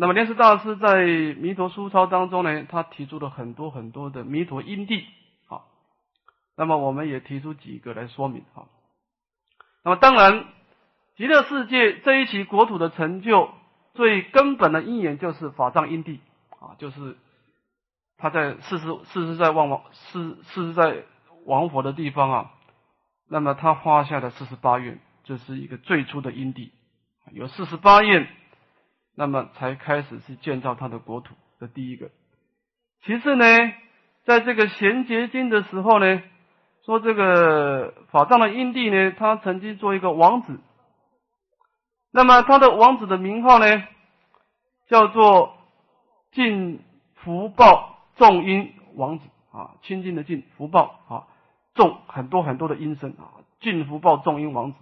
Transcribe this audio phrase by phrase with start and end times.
[0.00, 1.04] 那么莲师大师在
[1.40, 5.04] 《弥陀书钞》当中呢，他提出了很多很多的弥陀因地
[5.48, 5.62] 啊。
[6.56, 8.70] 那么我们也提出几个来说明啊。
[9.82, 10.44] 那么当然，
[11.16, 13.50] 极乐世界这一期国土的成就，
[13.94, 16.20] 最根本的因缘就是法藏因地
[16.60, 17.16] 啊，就是
[18.18, 21.02] 他在世世世世在望王世世世在
[21.44, 22.50] 王佛的地方啊。
[23.28, 26.70] 那么他花下的四十八愿，这是一个最初的因地，
[27.32, 28.28] 有四十八愿，
[29.18, 32.08] 那么才开始是建造他的国土的第一个。
[33.02, 33.44] 其次呢，
[34.24, 36.22] 在这个衔接经的时候呢，
[36.86, 40.60] 说这个法藏的因地呢，他曾经做一个王子，
[42.12, 43.66] 那么他的王子的名号呢，
[44.86, 45.56] 叫做
[46.30, 46.80] 尽
[47.16, 51.26] 福报众因王子啊，清净的净福报啊。
[51.74, 54.78] 众很多很多的音声啊，尽福报众音王子。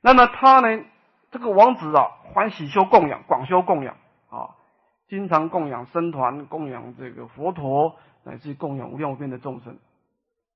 [0.00, 0.84] 那么他呢，
[1.30, 3.96] 这个王子啊，欢喜修供养，广修供养
[4.30, 4.56] 啊，
[5.08, 9.78] 经常供养僧团，供养这个佛陀，乃至供养无量无边的众生。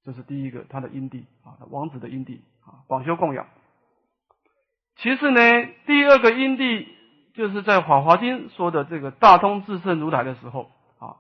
[0.05, 3.47] 这是第一个他的因地啊，王子的因地啊，广修供养。
[4.97, 5.41] 其次呢，
[5.86, 6.88] 第二个因地
[7.34, 11.16] 就是在《法华经》说的这个大通智胜如来的时候啊。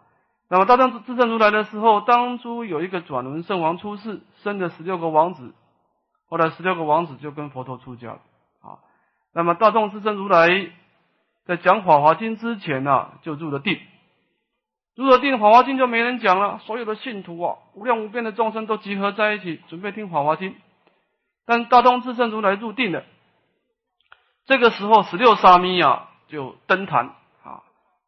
[0.48, 5.54] 那么大藏自证如来的时候，当初有一个转轮圣王出世，生了十六个王子，
[6.28, 8.20] 后来十六个王子就跟佛陀出家了。
[9.32, 10.48] 那么大众自证如来
[11.44, 13.80] 在讲《法华经》之前呢，就入了定，
[14.94, 20.50] 入了定，《法华经》就没人讲了，所有的信徒啊，无量无边的众生都集合在一起，准备听《法华经》。
[21.44, 23.04] 但大众自证如来入定了，
[24.44, 27.62] 这个时候十六沙弥啊就登坛啊，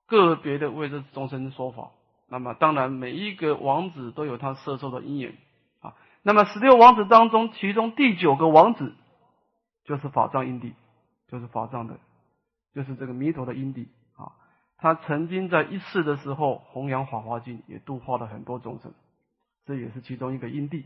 [0.06, 1.90] 个别的为这众生说法。
[2.28, 5.36] 那么当然，每一个王子都有他摄受的因缘
[5.80, 5.94] 啊。
[6.22, 8.94] 那么十六王子当中，其中第九个王子
[9.84, 10.74] 就是法藏因地，
[11.28, 11.98] 就是法藏的，
[12.74, 14.32] 就是这个弥陀的因地啊。
[14.76, 18.92] 他曾经在一世的时候弘扬法华经，也度化了很多众生，
[19.66, 20.84] 这也是其中一个因地。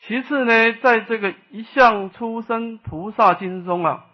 [0.00, 4.06] 其次呢，在这个一向出生菩萨经中啊，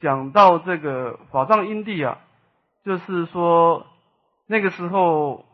[0.00, 2.18] 讲到这个法藏因地啊，
[2.84, 3.86] 就是说。
[4.48, 5.46] 那个时候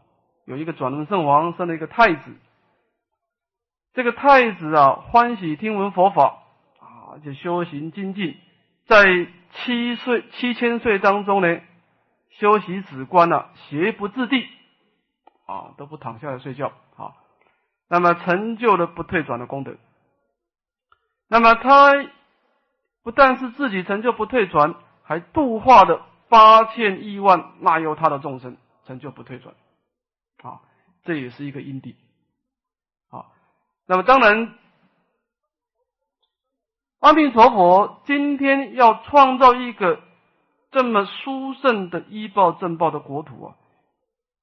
[0.45, 2.35] 有一个转轮圣王生了一个太子，
[3.93, 6.43] 这个太子啊欢喜听闻佛法
[6.81, 8.37] 啊，就修行精进，
[8.89, 11.61] 在七岁七千岁当中呢，
[12.31, 14.49] 修习止观了，邪不自地
[15.47, 17.15] 啊，都不躺下来睡觉啊，
[17.89, 19.77] 那么成就了不退转的功德。
[21.29, 21.93] 那么他
[23.05, 28.57] 不但是自己成就不退转，还度化的八千亿万那由他的众生。
[28.87, 29.55] 成就不退转，
[30.41, 30.63] 啊，
[31.05, 31.95] 这也是一个因地，
[33.11, 33.27] 啊，
[33.85, 34.55] 那么当然，
[37.01, 40.01] 阿弥陀佛今天要创造一个
[40.71, 43.57] 这么殊胜的医报正报的国土啊，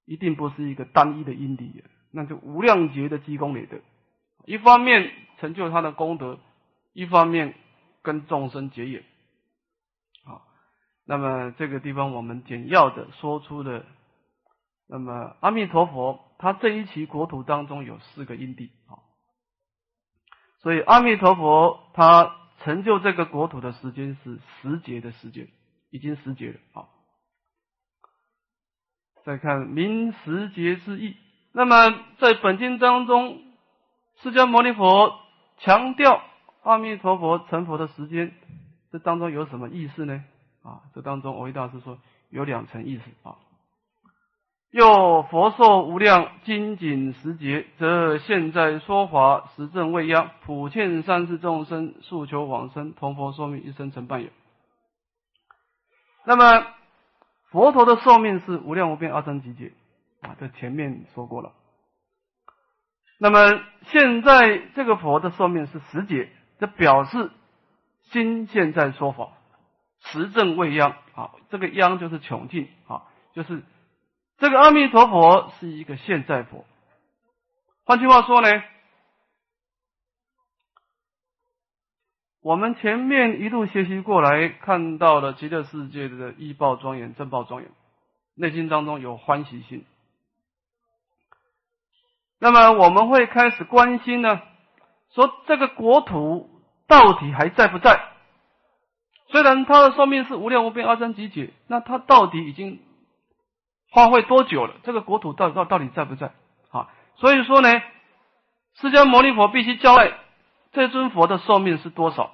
[0.06, 3.78] 一定不是一个单一的因地，那就无量劫的积功累德，
[4.46, 6.40] 一方面成就他的功德，
[6.94, 7.56] 一方面
[8.02, 9.04] 跟众生结缘，
[10.24, 10.42] 啊，
[11.06, 13.86] 那么这个地方我们简要的说出了。
[14.88, 19.02] 那么阿弥陀佛，他这一期国土当中有四个因地啊，
[20.60, 25.48] 所以阿弥陀佛他成就这个国土的时间是十劫的时间，
[25.90, 26.88] 已经十劫了啊。
[29.24, 31.16] 再看明十劫之意，
[31.52, 33.42] 那么在本经当中，
[34.22, 35.20] 释迦牟尼佛
[35.60, 36.22] 强调
[36.64, 38.34] 阿弥陀佛成佛的时间，
[38.92, 40.24] 这当中有什么意思呢？
[40.64, 42.00] 啊，这当中我一大师说
[42.30, 43.38] 有两层意思啊。
[44.76, 54.28] 又佛寿无量，精进时节，则现在说法实证未央，普劝三世众生，诉求往生，同佛寿命一生成半有。
[56.26, 56.68] 那么
[57.52, 59.72] 佛陀的寿命是无量无边阿僧祇劫
[60.20, 61.54] 啊，这前面说过了。
[63.18, 67.32] 那么现在这个佛的寿命是十劫，这表示
[68.12, 69.30] 心现在说法
[70.02, 73.04] 实证未央啊，这个央就是穷尽啊，
[73.34, 73.64] 就是。
[74.38, 76.66] 这个阿弥陀佛是一个现在佛，
[77.86, 78.50] 换句话说呢，
[82.42, 87.72] 我们前面一路学习过来，看到了极乐世界的医报庄严、正报庄严，
[88.36, 89.86] 内心当中有欢喜心。
[92.38, 94.42] 那么我们会开始关心呢，
[95.14, 96.50] 说这个国土
[96.88, 98.12] 到底还在不在？
[99.28, 102.82] 虽然它的寿命是无量无边阿僧祇劫，那它到底已经？
[103.96, 104.74] 花费多久了？
[104.84, 106.34] 这个国土到到到底在不在？
[106.70, 107.70] 啊，所以说呢，
[108.74, 110.12] 释迦牟尼佛必须交代
[110.74, 112.34] 这尊佛的寿命是多少？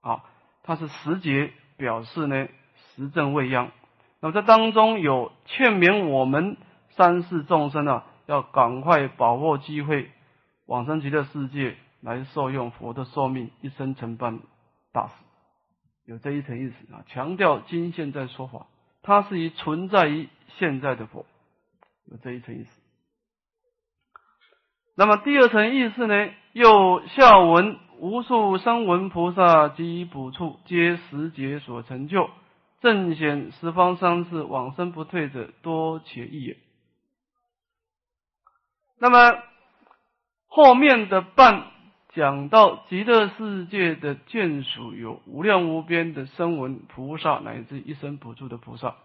[0.00, 0.24] 啊，
[0.62, 2.48] 它是十劫，表示呢
[2.94, 3.72] 时正未央。
[4.20, 6.56] 那么这当中有劝勉我们
[6.88, 10.10] 三世众生啊，要赶快把握机会
[10.64, 14.40] 往生极乐世界来受用佛的寿命，一生承办
[14.92, 15.12] 大事，
[16.06, 17.04] 有这一层意思啊。
[17.06, 18.64] 强调今现在说法，
[19.06, 21.24] 它是以存在于现在的佛，
[22.10, 22.70] 有这一层意思。
[24.96, 26.28] 那么第二层意思呢？
[26.52, 32.30] 又下文无数声闻菩萨及补处，皆时节所成就，
[32.80, 36.56] 正显十方三世往生不退者多且异也。
[38.98, 39.40] 那么
[40.48, 41.70] 后面的半
[42.16, 48.96] 讲到极乐世界的眷属有无量无边的声闻菩萨，乃至一生补助的菩萨。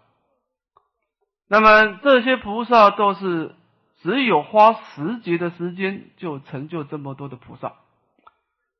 [1.48, 3.54] 那么这些菩萨都是。
[4.02, 7.74] 只有花十劫的时间，就成就这么多的菩萨，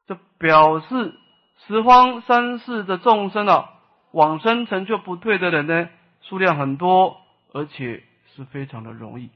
[0.09, 1.15] 这表示
[1.65, 3.71] 十方三世的众生啊，
[4.11, 5.89] 往生成就不退的人呢，
[6.23, 7.19] 数量很多，
[7.53, 8.03] 而且
[8.35, 9.31] 是非常的容易。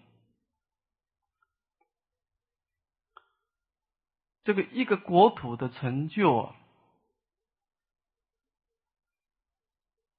[4.46, 6.56] 这个一个国土的成就啊，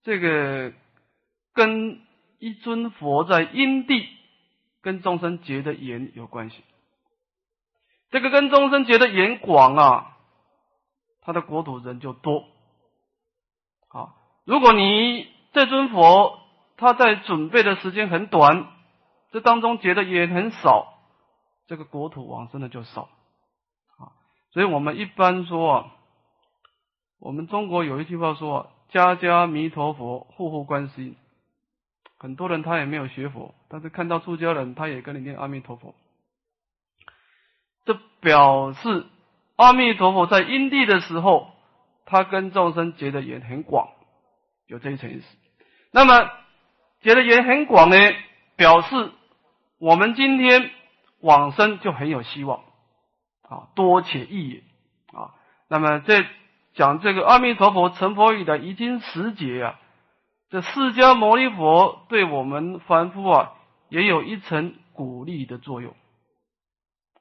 [0.04, 0.72] 这个
[1.54, 2.00] 跟
[2.38, 4.16] 一尊佛在因地。
[4.80, 6.64] 跟众生结的缘有关系，
[8.10, 10.18] 这个跟众生结的缘广啊，
[11.20, 12.46] 他的国土人就多。
[13.90, 14.16] 好，
[14.46, 16.40] 如果你这尊佛
[16.78, 18.72] 他在准备的时间很短，
[19.32, 20.94] 这当中结的缘很少，
[21.66, 23.10] 这个国土往生的就少。
[24.52, 25.92] 所以我们一般说啊，
[27.20, 31.16] 我们中国有一句话说：“家家弥陀佛，户户观世音。”
[32.20, 35.94] 很多人他也没有学佛，但是看到出家人，他也跟你念阿弥陀佛。
[37.86, 39.06] 这表示
[39.56, 41.52] 阿弥陀佛在因地的时候，
[42.06, 43.90] 他跟众生结的缘很广，
[44.66, 45.38] 有这一层意思。
[45.92, 46.32] 那么
[47.02, 47.96] 结的缘很广呢，
[48.56, 49.12] 表示
[49.78, 50.72] 我们今天
[51.20, 52.64] 往生就很有希望
[53.50, 54.64] 啊，多且易也
[55.12, 55.34] 啊。
[55.68, 56.28] 那么在
[56.74, 59.80] 讲这个阿弥陀佛成佛以来已经十劫啊。
[60.50, 63.54] 这释迦牟尼佛对我们凡夫啊，
[63.90, 65.94] 也有一层鼓励的作用，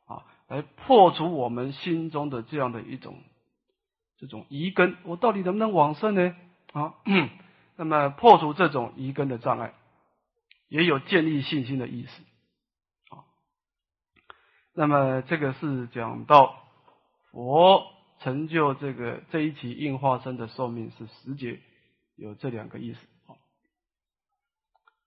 [0.07, 3.19] 啊，来破除我们心中的这样的一种
[4.17, 6.37] 这种疑根，我到底能不能往生呢？
[6.73, 6.95] 啊，
[7.75, 9.75] 那么破除这种疑根的障碍，
[10.69, 12.23] 也有建立信心的意思，
[14.79, 16.55] 那么这个是讲到
[17.31, 17.83] 佛
[18.21, 21.61] 成就这个这一期应化身的寿命是十劫，
[22.15, 22.99] 有这两个意思。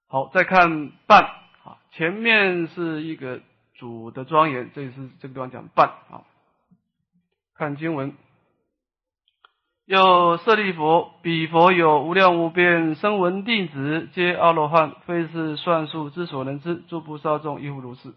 [0.07, 1.21] 好，再看半
[1.63, 3.41] 啊，前面是一个
[3.75, 6.25] 主的庄严，这是这个地方讲半啊。
[7.53, 8.15] 看经文，
[9.85, 16.77] 又舍利佛，彼佛有无量无边声闻弟子，皆阿罗汉，非是算数之所能知。
[16.87, 18.15] 诸菩萨众亦复如是。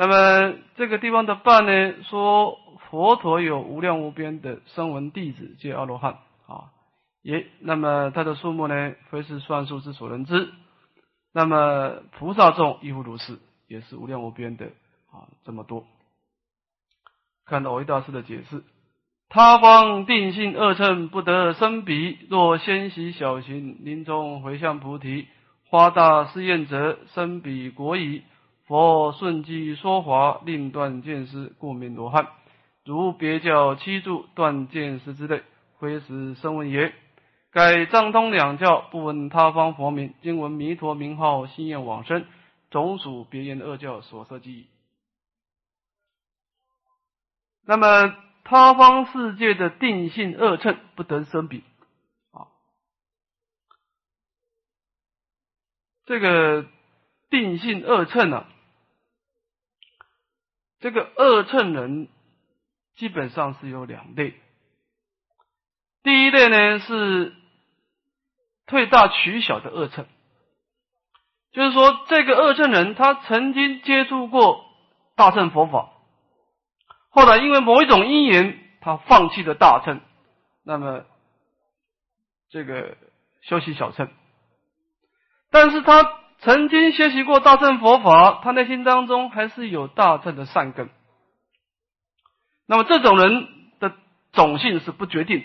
[0.00, 2.58] 那么这个地方的半呢，说
[2.88, 6.72] 佛陀有无量无边的声闻弟子，皆阿罗汉啊。
[7.20, 10.48] 也，那么它的数目呢，非是算数之所能知。
[11.34, 14.68] 那么菩萨众亦复如是，也是无量无边的
[15.12, 15.84] 啊，这么多。
[17.44, 18.64] 看到维大师的解释：
[19.28, 25.28] 他方定性二乘不得生彼，若先习小行，临终回向菩提，
[25.68, 28.22] 花大誓愿者，生彼国矣。
[28.70, 32.28] 佛顺机说法，令断见思，故名罗汉。
[32.84, 35.42] 如别教七柱断见思之类，
[35.80, 36.94] 非是声闻也。
[37.50, 42.24] 改藏通两教，不闻他方佛名，今闻弥陀名号，心愿往生，
[42.70, 44.68] 总属别言恶教所设计。
[47.64, 51.64] 那么他方世界的定性二乘不得生彼
[52.30, 52.46] 啊，
[56.04, 56.66] 这个
[57.30, 58.46] 定性二乘呢，
[60.80, 62.08] 这个二乘人
[62.96, 64.34] 基本上是有两类，
[66.02, 67.34] 第一类呢是。
[68.66, 70.06] 退大取小的恶乘，
[71.50, 74.64] 就是说，这个恶乘人他曾经接触过
[75.16, 75.90] 大乘佛法，
[77.08, 80.00] 后来因为某一种因缘，他放弃了大乘，
[80.62, 81.04] 那么
[82.50, 82.96] 这个
[83.42, 84.08] 修习小乘，
[85.50, 86.04] 但是他
[86.40, 90.88] 曾经学习过大乘佛法，他内心当中还是有大乘的善根。
[92.66, 93.92] 那么这种人的
[94.32, 95.44] 种性是不决定，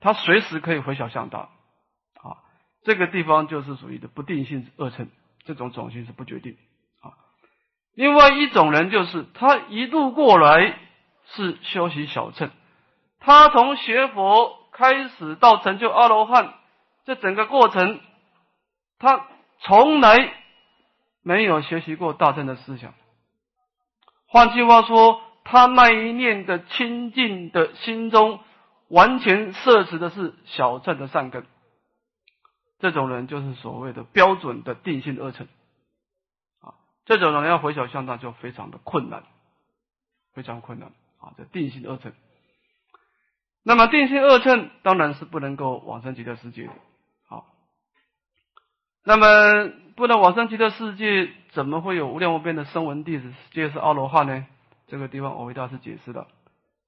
[0.00, 1.38] 他随时可以回小向大。
[1.38, 2.38] 啊
[2.84, 5.08] 这个地方就是属于的不定性二乘，
[5.44, 6.56] 这种种性是不决定
[7.00, 7.16] 啊。
[7.94, 10.78] 另外一种人就是他一路过来
[11.26, 12.50] 是修习小乘，
[13.18, 16.54] 他从学佛开始到成就阿罗汉，
[17.04, 18.00] 这整个过程，
[18.98, 19.26] 他
[19.64, 20.32] 从来
[21.22, 22.94] 没有学习过大乘的思想。
[24.26, 28.40] 换句话说，他那一念的清净的心中，
[28.88, 31.46] 完全摄持的是小乘的善根。
[32.78, 35.46] 这种人就是所谓的标准的定性二乘。
[36.60, 36.74] 啊，
[37.06, 39.22] 这种人要回小向大就非常的困难，
[40.34, 40.90] 非常困难
[41.20, 41.32] 啊！
[41.38, 42.12] 这定性二乘。
[43.62, 46.72] 那么定性二乘当然是不能够往生极乐世界的。
[49.04, 54.46] 那么不能往生极乐世界，怎么会有无量无边的声闻弟子，皆是阿罗汉呢？
[54.86, 56.26] 这个地方我为大师解释了：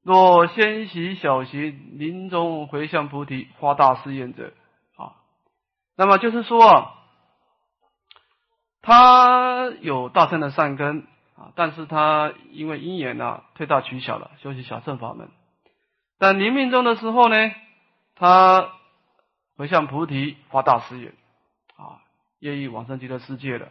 [0.02, 4.54] 若先习小行，临终回向菩提，发大誓愿者，
[4.96, 5.12] 啊，
[5.94, 6.94] 那么就是说啊，
[8.80, 11.06] 他有大乘的善根
[11.36, 15.28] 啊，但是他因为因缘啊，退大取小了，修习小乘法门。
[16.18, 17.36] 但临命终的时候呢，
[18.14, 18.70] 他
[19.58, 21.12] 回向菩提发大誓愿，
[22.36, 23.68] 啊，愿意往生极乐世界了。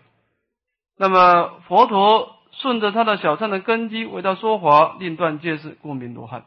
[0.98, 6.46] 那么佛陀顺着他的小乘的根基为他说法，令断戒事，故名罗汉。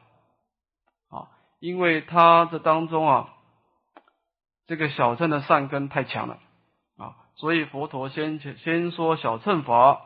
[1.10, 1.28] 啊，
[1.60, 3.28] 因为他这当中啊，
[4.66, 6.38] 这个小乘的善根太强了，
[6.96, 10.00] 啊，所以佛陀先先说小乘法，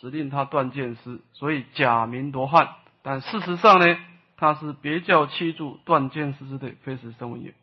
[0.00, 2.74] 使令他断见思，所以假名罗汉。
[3.02, 3.96] 但事实上呢？
[4.40, 7.54] 他是别教七住断见思之的非是声闻也，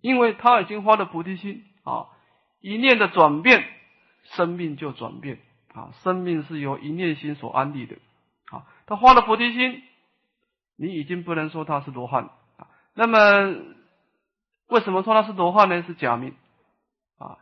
[0.00, 2.06] 因为他已经发了菩提心啊，
[2.60, 3.64] 一念的转变，
[4.24, 5.38] 生命就转变
[5.72, 7.96] 啊，生命是由一念心所安立的
[8.50, 9.82] 啊，他发了菩提心，
[10.76, 13.54] 你已经不能说他是罗汉啊，那么
[14.68, 15.82] 为什么说他是罗汉呢？
[15.82, 16.34] 是假名
[17.18, 17.38] 啊，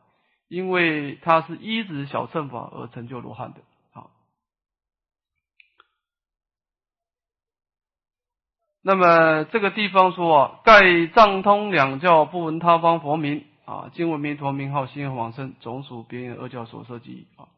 [0.49, 3.61] 因为他是依止小乘法而成就罗汉的
[3.93, 4.11] 啊。
[8.83, 17.49] 那么这个地方说啊，盖藏通两教，不闻他方佛名啊，经闻弥陀名号，心愿往生，总属别人二教所设计啊。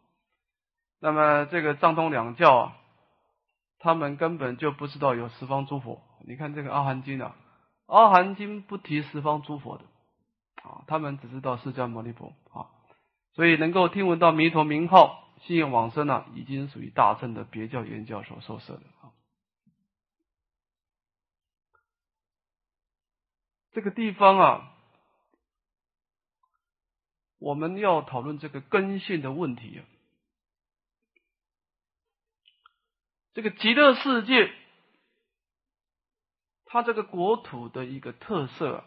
[1.00, 2.76] 那么这个藏通两教啊，
[3.78, 6.02] 他们根本就不知道有十方诸佛。
[6.26, 7.36] 你看这个阿含经啊，
[7.86, 9.84] 阿含经不提十方诸佛的
[10.62, 12.70] 啊，他们只知道释迦牟尼佛啊，
[13.34, 19.12] 所以能够听闻到弥陀名号，心愿往生呢，已经属于大乘的别教原教所受设的啊。
[23.72, 24.72] 这个地方啊，
[27.46, 29.80] 我们要讨论这个根性的问题啊。
[33.34, 34.50] 这个极乐世界，
[36.64, 38.82] 它这个国土的一个特色，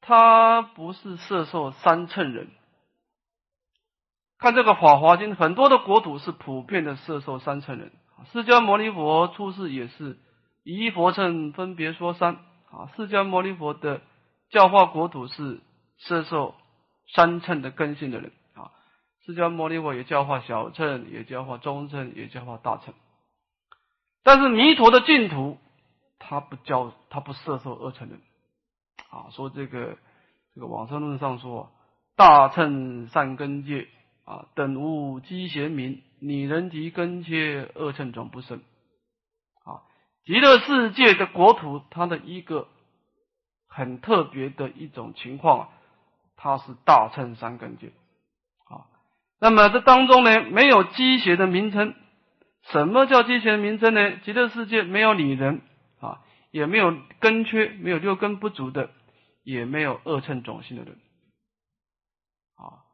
[0.00, 2.48] 它不是摄受三乘人。
[4.38, 7.92] 看这个《法华经》，很多的国土是普遍的摄受三乘人。
[8.32, 10.18] 释迦牟尼佛出世也是
[10.62, 12.36] 一佛乘分别说三。
[12.70, 14.00] 啊，释迦牟尼佛的
[14.48, 15.60] 教化国土是
[15.98, 16.54] 摄受
[17.14, 18.72] 三乘的根性的人啊。
[19.24, 22.94] 释迦牟尼佛也教化小乘，也教化中乘，也教化大乘。
[24.22, 25.58] 但是弥陀的净土，
[26.18, 28.20] 他不教，他不摄受二乘人
[29.10, 29.30] 啊。
[29.30, 29.96] 说这个
[30.54, 31.70] 这个往生论上说，
[32.16, 33.88] 大乘善根界
[34.24, 38.60] 啊，等无积贤明，拟人及根切，二乘转不生。
[40.22, 42.68] 极乐世界的国土，它的一个
[43.66, 45.68] 很特别的一种情况啊，
[46.42, 47.88] 它是大乘三根界
[48.64, 48.88] 啊。
[49.38, 51.94] 那么这当中呢，没有机邪的名称。
[52.62, 54.16] 什么叫机邪的名称呢？
[54.24, 55.60] 极乐世界没有女人
[56.00, 58.90] 啊，也没有根缺，没有六根不足的，
[59.42, 60.98] 也没有二乘种性的人
[62.56, 62.88] 啊。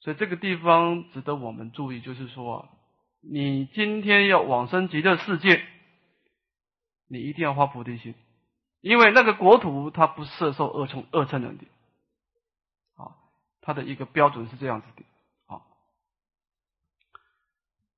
[0.00, 2.68] 所以这个地方值得我们注意，就是说，
[3.20, 5.64] 你今天要往生极乐世界。
[7.06, 8.14] 你一定要发菩提心，
[8.80, 11.64] 因为那个国土它不摄受二乘二乘人的，
[13.66, 15.04] 它的一个标准是这样子的，
[15.46, 15.62] 啊，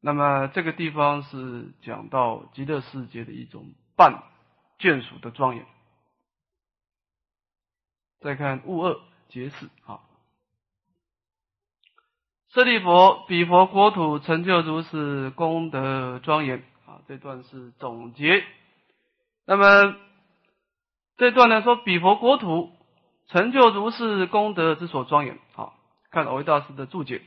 [0.01, 4.23] 那么这个地方是讲到极乐世界的一种半
[4.79, 5.67] 眷属的庄严。
[8.21, 8.97] 再看物二
[9.29, 10.01] 结世啊，
[12.51, 16.63] 舍利佛比佛国土成就如是功德庄严。
[16.87, 18.45] 啊，这段是总结。
[19.45, 19.97] 那么
[21.17, 22.76] 这段呢说，比佛国土
[23.29, 25.39] 成就如是功德之所庄严。
[25.53, 25.75] 好，
[26.11, 27.23] 看藕益大师的注解：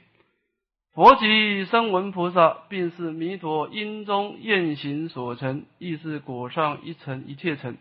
[0.94, 7.78] 佛即声闻菩萨，并是弥陀因中愿行所成，亦是果上一层一切成。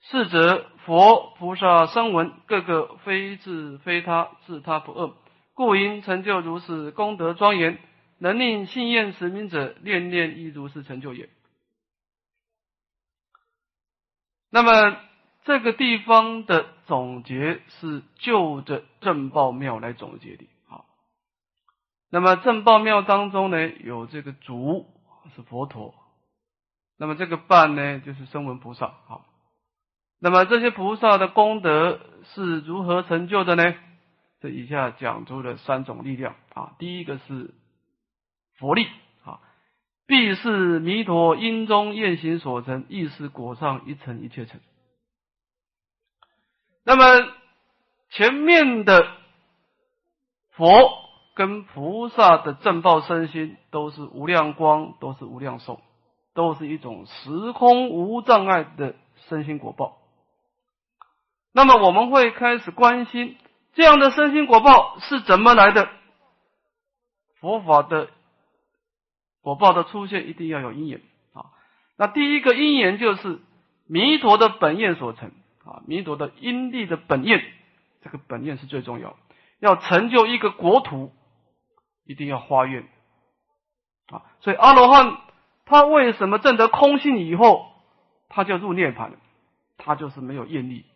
[0.00, 5.12] 是则佛菩萨声闻，个个非自非他，自他不二，
[5.54, 7.78] 故因成就如是功德庄严，
[8.18, 11.28] 能令信愿持名者，念念亦如是成就也。
[14.50, 14.96] 那么
[15.44, 20.48] 这个地方的总结是就着正报庙来总结的。
[20.66, 20.86] 好，
[22.10, 24.86] 那么正报庙当中呢，有这个主
[25.36, 25.94] 是佛陀，
[26.96, 28.94] 那么这个伴呢，就是声闻菩萨。
[29.06, 29.26] 好，
[30.18, 33.74] 那么这些菩萨的功德是如何成就的呢？
[34.40, 36.74] 这以下讲出了三种力量啊。
[36.78, 37.52] 第一个是
[38.56, 38.86] 佛力
[39.24, 39.40] 啊，
[40.06, 44.58] 必是弥陀因中愿行所成，亦是果上一成一切成。
[46.88, 47.04] 那么
[48.08, 49.06] 前面的
[50.52, 50.90] 佛
[51.34, 55.82] 跟菩萨的正报身心都是无量光，都是无量寿，
[56.32, 58.94] 都是一种时空无障碍的
[59.28, 59.98] 身心果报。
[61.52, 63.36] 那么我们会开始关心。
[63.74, 65.90] 这样的身心果报是怎么来的？
[67.38, 68.08] 佛法的
[69.42, 71.02] 果报的出现一定要有因缘
[71.34, 71.52] 啊。
[71.98, 73.40] 那第一个因缘就是
[73.86, 75.32] 弥陀的本愿所成
[75.64, 77.42] 啊，弥陀的因地的本愿，
[78.02, 79.16] 这个本愿是最重要。
[79.58, 81.12] 要成就一个国土，
[82.04, 82.82] 一定要发愿
[84.06, 84.22] 啊。
[84.40, 85.18] 所以阿罗汉
[85.66, 87.70] 他为什么证得空性以后，
[88.28, 89.12] 他就入涅槃？
[89.76, 90.86] 他就是没有愿力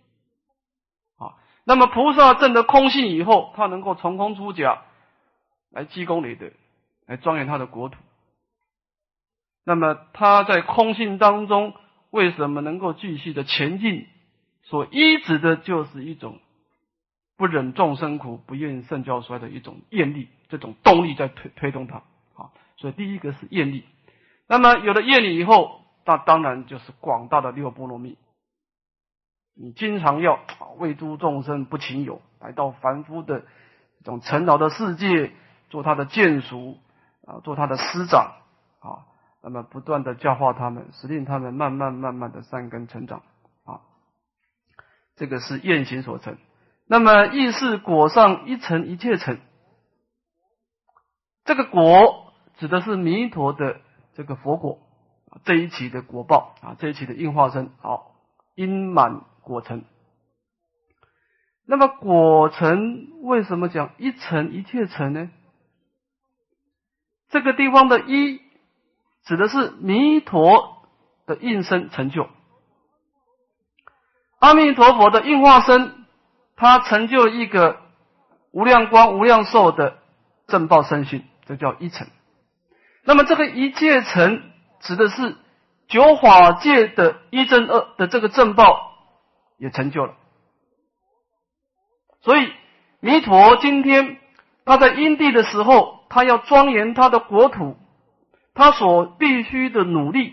[1.19, 1.35] 啊。
[1.65, 4.83] 那么菩萨证得空性以后，他能够从空出假，
[5.71, 6.51] 来积功累德，
[7.07, 7.97] 来庄严他的国土。
[9.65, 11.75] 那么他在空性当中，
[12.11, 14.07] 为什么能够继续的前进？
[14.73, 16.39] 所依止的就是一种
[17.37, 21.99] 不忍众生苦、不愿圣教衰的一种愿力，这种动力在推推动他。
[22.33, 22.49] 啊，
[22.79, 23.85] 所以第一个是愿力。
[24.49, 28.17] 那么有了愿力以后，那当然就是广大的六波罗蜜。
[29.55, 33.41] 你经常要啊为诸众生不情有，来到凡夫的
[33.99, 35.33] 这种尘劳的世界，
[35.69, 36.79] 做他的眷属
[37.27, 38.37] 啊，做他的师长
[38.81, 39.05] 啊，
[39.43, 43.23] 那么不断的教化他们，使令他们慢慢慢慢的善根成长。
[45.23, 46.37] 这个是愿行所成。
[46.89, 49.39] 那么意是果上一层一切成。
[51.45, 53.81] 这个果指的是弥陀的
[54.15, 54.81] 这个佛果
[55.45, 58.17] 这一期的果报啊，这一期的应化身好
[58.57, 59.23] 因满。
[59.45, 59.85] 果成，
[61.67, 65.31] 那么果成为什么讲一成一切成呢？
[67.29, 68.41] 这个地方的“一”
[69.27, 70.87] 指的是弥陀
[71.27, 72.29] 的应身成就，
[74.43, 75.95] 阿弥陀佛的应化身，
[76.57, 77.79] 他成就一个
[78.51, 79.99] 无量光、无量寿的
[80.49, 82.09] 正报身心，这叫一成。
[83.05, 84.43] 那么这个一切成
[84.81, 85.37] 指的是
[85.87, 88.91] 九法界的一正二的这个正报。
[89.59, 90.15] 也成就了，
[92.23, 92.53] 所以
[92.99, 94.19] 弥陀今天
[94.65, 97.77] 他在因地的时候，他要庄严他的国土，
[98.55, 100.33] 他所必须的努力，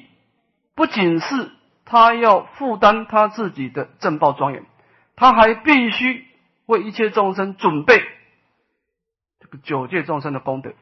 [0.73, 1.51] 不仅是
[1.89, 4.63] 他要负担他自己的正报庄严，
[5.17, 6.25] 他还必须
[6.65, 8.01] 为一切众生准备
[9.39, 10.73] 这个九界众生的功德。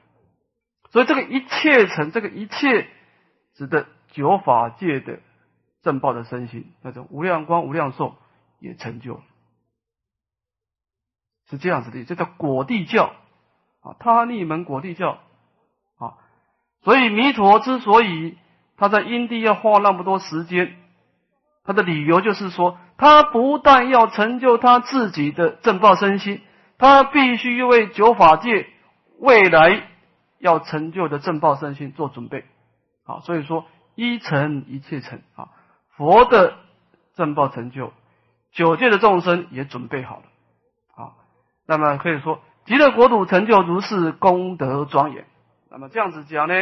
[0.91, 2.87] 所以这个一切成，这个一切
[3.55, 5.19] 指的九法界的
[5.81, 8.15] 正报的身心，那种无量光、无量寿。
[8.59, 9.21] 也成就，
[11.47, 13.13] 是这样子的，这叫果地教
[13.81, 15.19] 啊，他逆门果地教
[15.99, 16.17] 啊，
[16.81, 18.35] 所以弥陀之所以
[18.75, 20.75] 他在因地要花那么多时间，
[21.67, 26.41] 他的理由就是说，他不但要成就他自己的正报身心，
[26.77, 28.67] 他必须为九法界
[29.19, 29.83] 未来
[30.39, 32.45] 要成就的正报身心做准备
[33.05, 35.49] 啊，所以说一成一切成啊，
[35.97, 36.55] 佛的
[37.15, 37.91] 正报成就。
[38.53, 40.23] 九界的众生也准备好了，
[40.95, 41.11] 啊，
[41.67, 45.25] 那么可以说极乐国土成就如是功德庄严。
[45.69, 46.53] 那么这样子讲呢，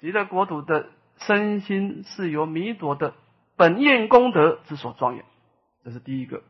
[0.00, 0.86] 极乐国土的
[1.18, 3.12] 身心是由弥陀的
[3.58, 5.24] 本愿功德之所庄严，
[5.84, 6.42] 这是第一个。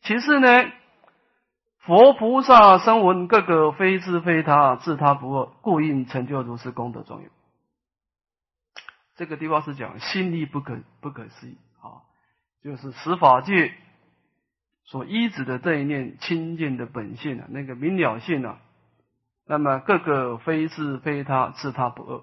[0.00, 0.46] 其次呢，
[1.80, 7.30] 佛菩萨声闻各个非自非他，自他不二，故应成就如是功德庄严。
[9.16, 12.02] 这个地方是讲心力不可不可思议啊。
[12.62, 13.74] 就是十法界
[14.84, 18.60] 所依止的这一念清净的本性啊，那个明了性啊，
[19.46, 22.18] 那么各个非是非他，自他不二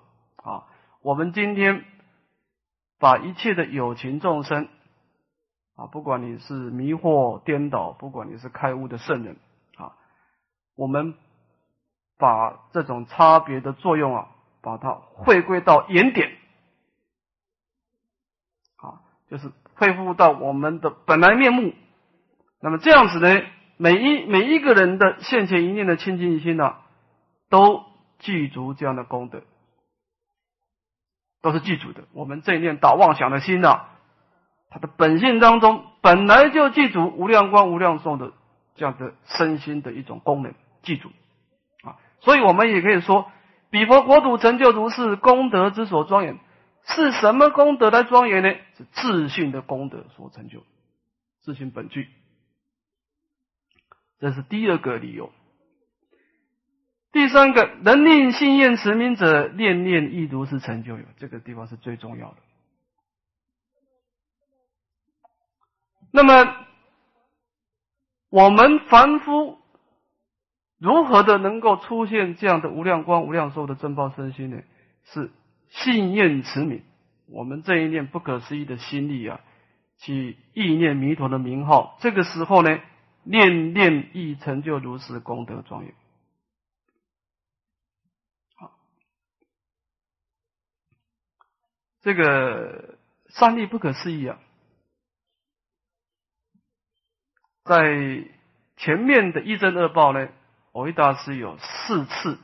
[0.49, 0.63] 啊。
[1.01, 1.83] 我们今天
[3.01, 4.69] 把一切的有情众生
[5.75, 9.35] 啊，不管你是迷惑颠倒，不管你是开悟的圣人
[9.75, 9.97] 啊，
[10.77, 11.15] 我们
[12.17, 14.29] 把这种差别的作用啊，
[14.61, 16.29] 把它回归到原点
[18.77, 19.51] 啊，就是。
[19.73, 21.73] 恢复到我们的本来面目，
[22.61, 23.41] 那么这样子呢？
[23.77, 26.75] 每一每一个人的现前一念的清净心呢，
[27.49, 27.83] 都
[28.19, 29.41] 具足这样的功德，
[31.41, 32.03] 都是具足的。
[32.13, 33.81] 我们这一念导妄想的心呢，
[34.69, 38.31] 他的本性当中本来就记住无量光无量寿的
[38.75, 41.09] 这样的身心的一种功能，记住
[41.83, 43.31] 啊，所以我们也可以说，
[43.69, 46.39] 比佛国土成就如是功德之所庄严，
[46.85, 48.53] 是什么功德来庄严呢？
[48.77, 50.63] 是自信的功德所成就，
[51.41, 52.07] 自信本具，
[54.19, 55.31] 这是第二个理由。
[57.11, 61.03] 第三个，能令信愿持名者，念念亦如是成就有。
[61.17, 62.37] 这个地方是最重要的。
[66.11, 66.55] 那么，
[68.29, 69.57] 我们凡夫
[70.77, 74.61] 如何的能够出现这样的无量光、无量寿的正报身心呢？
[75.03, 75.31] 是
[75.69, 76.83] 信愿持名，
[77.27, 79.41] 我们这一念不可思议的心力啊，
[79.97, 82.79] 去意念弥陀的名号，这个时候呢，
[83.23, 85.93] 念念亦成就如是功德庄严。
[92.01, 92.97] 这个
[93.29, 94.39] 三力不可思议啊！
[97.63, 98.27] 在
[98.77, 100.29] 前面的一正二报呢，
[100.71, 102.39] 我一大师有四次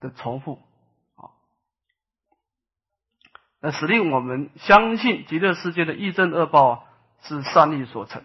[0.00, 0.60] 的重复
[1.14, 1.30] 啊，
[3.60, 6.84] 那使令我们相信极乐世界的一正二报啊
[7.22, 8.24] 是三力所成。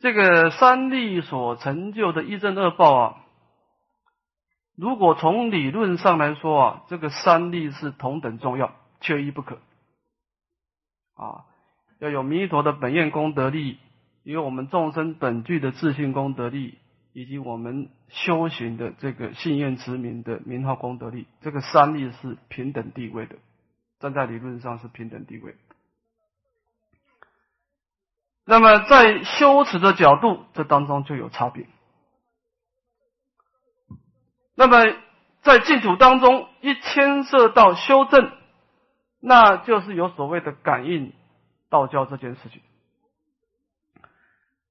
[0.00, 3.23] 这个三力所成就的一正二报啊。
[4.76, 9.58] 如果从理论上来说啊，这个三力是同等重要，缺一不可。
[11.14, 11.44] 啊，
[12.00, 13.78] 要有弥陀的本愿功德力，
[14.24, 16.78] 有我们众生本具的自信功德力，
[17.12, 23.36] 以及我们修行的这个信愿持名的名号功德力，这个三力是平等地位的，
[24.00, 25.54] 站在理论上是平等地位。
[28.44, 31.66] 那么在修持的角度，这当中就有差别。
[34.54, 34.84] 那么，
[35.42, 38.30] 在净土当中，一牵涉到修正，
[39.20, 41.12] 那就是有所谓的感应
[41.68, 42.60] 道教这件事情。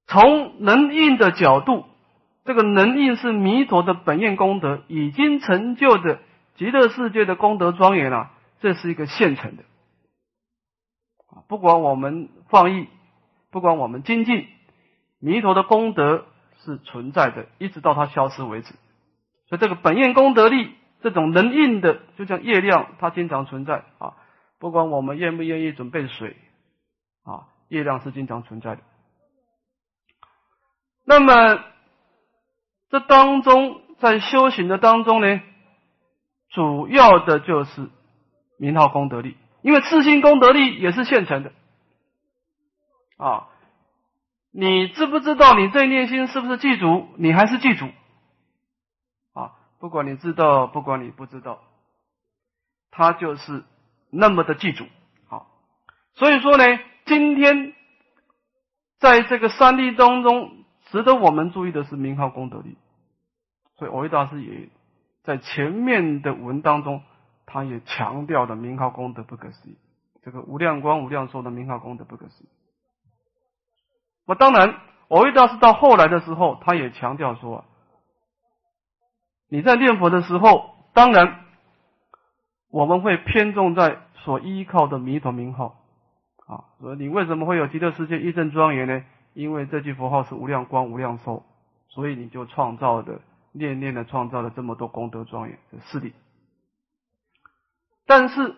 [0.06, 1.84] 从能应的角度，
[2.44, 6.20] 这个能应是弥陀的本愿功德已经成就的
[6.56, 9.64] 极乐世界的功德庄严啊，这是一个现成的。
[11.48, 12.88] 不管我们放逸，
[13.50, 14.46] 不管我们精进，
[15.18, 16.26] 弥陀的功德
[16.64, 18.74] 是存在的，一直到它消失为止。
[19.56, 24.14] 这个本愿功德力，这种能应的，就像业量，它经常存在啊。
[24.58, 26.36] 不管我们愿不愿意准备水
[27.24, 28.82] 啊，业量是经常存在的。
[31.04, 31.62] 那么
[32.88, 35.40] 这当中，在修行的当中呢，
[36.50, 37.90] 主要的就是
[38.58, 41.52] 名号功德力，因为自心功德力也是现成的
[43.18, 43.48] 啊。
[44.50, 47.08] 你知不知道你这一念心是不是记住？
[47.16, 47.88] 你还是记住？
[49.84, 51.60] 不管你知道，不管你不知道，
[52.90, 53.64] 他就是
[54.08, 54.86] 那么的记住。
[55.28, 55.46] 好，
[56.14, 56.64] 所以说呢，
[57.04, 57.74] 今天
[58.98, 62.78] 在这个三力当中，值得我们注意的是名号功德力。
[63.76, 64.70] 所以，我维大师也
[65.22, 67.02] 在前面的文当中，
[67.44, 69.76] 他也强调了名号功德不可思议。
[70.22, 72.48] 这个无量光、无量寿的名号功德不可思议。
[74.26, 77.66] 那当然，我维大师到后来的时候，他也强调说。
[79.54, 81.44] 你在念佛的时候，当然
[82.72, 85.76] 我们会偏重在所依靠的弥陀名号
[86.48, 86.74] 啊。
[86.80, 89.04] 所以你为什么会有极乐世界一正庄严呢？
[89.32, 91.44] 因为这句佛号是无量光、无量寿，
[91.86, 93.20] 所以你就创造的
[93.52, 96.12] 念念的创造了这么多功德庄严的势力。
[98.06, 98.56] 但是，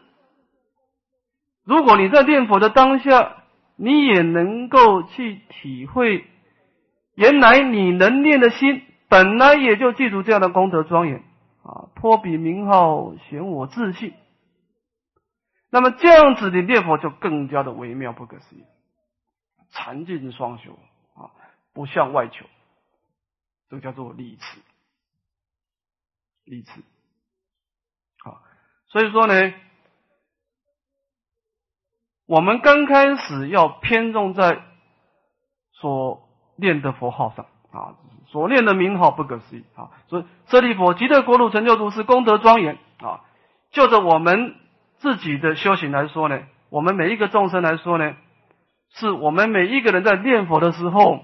[1.63, 3.43] 如果你在念佛的当下，
[3.77, 6.25] 你也能够去体会，
[7.17, 8.81] 原来你能念的心。
[9.09, 11.23] 本来也就记住这样的功德庄严
[11.63, 14.13] 啊，托比名号显我自信。
[15.71, 18.65] 那么这样子的念佛就更加的微妙不可思议，
[19.71, 20.79] 禅净双修
[21.15, 21.31] 啊，
[21.73, 22.47] 不向外求，
[23.69, 24.61] 这叫做理持，
[26.45, 26.83] 理持。
[28.25, 28.43] 好，
[28.89, 29.55] 所以说呢，
[32.27, 34.65] 我们刚开始要偏重在
[35.73, 37.99] 所念的佛号上啊。
[38.37, 39.89] 所念的名号不可思议啊！
[40.09, 43.25] 所以舍利弗极乐国土成就如是功德庄严啊！
[43.71, 44.57] 就着我们
[44.99, 48.15] 自己的修行来说呢，我们每一个众生来说呢，
[48.91, 51.23] 是我们每一个人在念佛的时候，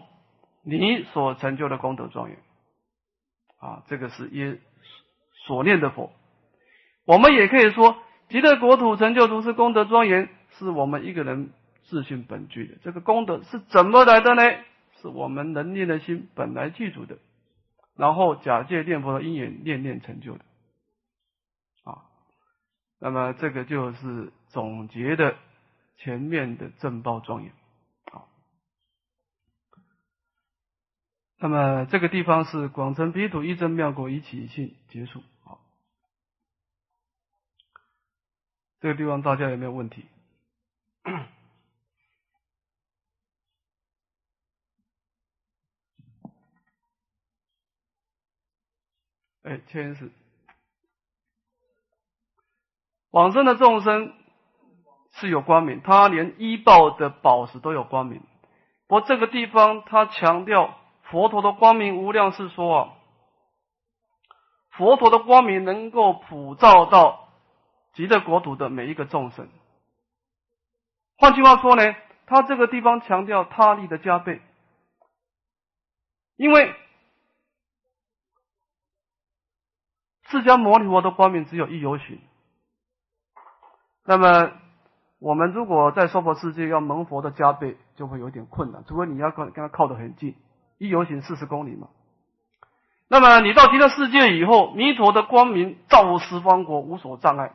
[0.64, 2.38] 你所成就的功德庄严
[3.60, 3.82] 啊！
[3.88, 4.58] 这个是耶
[5.46, 6.12] 所念的佛。
[7.04, 7.94] 我们也可以说，
[8.30, 11.50] 极乐国土成就如是功德庄严，是我们一个人
[11.82, 14.42] 自信本具的这个功德是怎么来的呢？
[15.02, 17.18] 是我们能念的心本来记住的，
[17.96, 20.44] 然后假借念佛的因缘念念成就的，
[21.82, 22.04] 啊，
[23.00, 25.36] 那么这个就是总结的
[25.96, 27.52] 前面的正报庄严。
[28.10, 28.28] 好，
[31.38, 35.22] 那么这个地方是广成彼土一真妙果一起性结束。
[35.42, 35.60] 好，
[38.78, 40.06] 这个地方大家有没有问题？
[49.44, 50.10] 哎，天是
[53.10, 54.14] 往生的众生
[55.14, 58.22] 是有光明，他连医报的宝石都有光明。
[58.86, 62.92] 不过这个地方他强调佛陀的光明无量，是说啊，
[64.70, 67.28] 佛陀的光明能够普照到
[67.94, 69.48] 极乐国土的每一个众生。
[71.16, 74.40] 换句话说呢，他这个地方强调他力的加倍，
[76.36, 76.76] 因为。
[80.32, 82.18] 释迦牟尼佛的光明只有一游行，
[84.06, 84.50] 那么
[85.18, 90.34] 我们如果在娑婆世界要蒙佛的加倍，就会有点困难，除非你要跟跟他靠得很近，
[90.78, 91.88] 一游行四十公里嘛。
[93.08, 97.52] 那么你到极乐世界以后，弥陀的光明照十方国，无所障碍。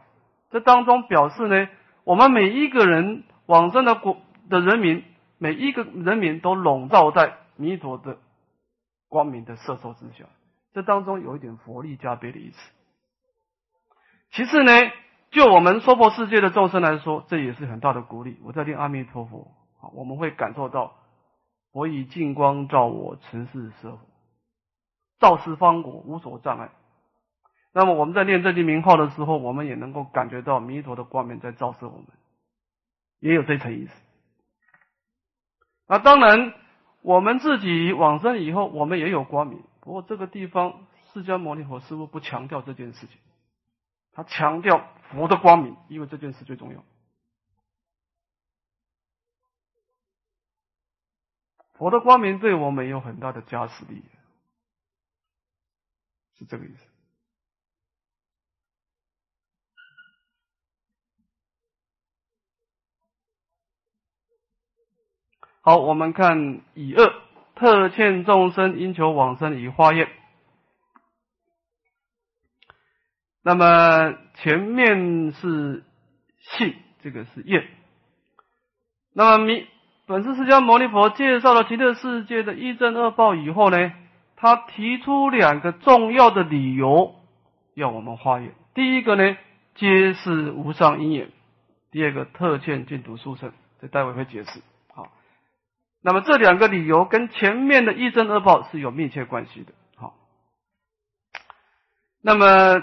[0.51, 1.67] 这当中表示呢，
[2.03, 4.17] 我们每一个人往生的国
[4.51, 5.03] 的人民，
[5.39, 8.19] 每一个人民都笼罩在弥陀的
[9.09, 10.25] 光明的摄受之下。
[10.73, 12.57] 这当中有一点佛力加倍的意思。
[14.31, 14.71] 其次呢，
[15.31, 18.37] 就我们娑婆世界的众生来说，这也是很大的鼓励。
[18.43, 19.51] 我在念阿弥陀佛，
[19.81, 20.95] 啊，我们会感受到
[21.71, 23.97] 我以净光照我，尘世舍
[25.19, 26.69] 照十方国，无所障碍。
[27.73, 32.07] 那么我们在念这句名号的时候，我们也能够感觉到弥陀的光明在照射我们，
[33.19, 33.91] 也有这层意思。
[35.87, 36.53] 那当然，
[37.01, 39.63] 我们自己往生以后，我们也有光明。
[39.87, 43.21] 不过这个地方，释迦牟尼佛师傅不强调这件事情，
[44.11, 46.83] 他强调佛的光明，因为这件事最重要。
[51.75, 54.03] 佛的光明对我们有很大的加持力，
[56.37, 56.85] 是这个意思。
[65.61, 67.26] 好，我们看以二。
[67.57, 70.07] 特欠众生因求往生以化验。
[73.43, 75.83] 那么前面是
[76.39, 77.67] 信，这个是验。
[79.13, 79.67] 那么弥
[80.05, 83.91] 本师释迦牟尼佛介绍了极乐世界的一正二报以后呢，
[84.35, 87.15] 他提出两个重要的理由
[87.73, 88.53] 要我们化验。
[88.73, 89.35] 第一个呢，
[89.75, 91.29] 皆是无上因缘；
[91.91, 93.51] 第二个，特欠净土殊胜。
[93.81, 94.61] 这待会会解释。
[96.07, 99.73] 那么这两个理由跟前面的一正二报是有密切关系的。
[99.97, 100.13] 好，
[102.21, 102.81] 那么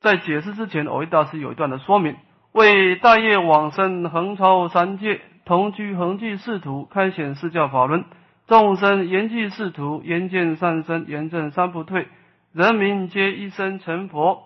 [0.00, 2.16] 在解释之前，偶一大师有一段的说明：
[2.52, 8.06] 为大业往生，横超三界，同居恒具仕途，开显释教法轮，
[8.46, 12.08] 众生言具仕途，言见善生，言正三不退，
[12.54, 14.44] 人民皆一生成佛。